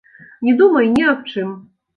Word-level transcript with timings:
Не 0.47 0.55
думай 0.63 0.89
ні 0.95 1.07
аб 1.13 1.23
чым. 1.31 1.57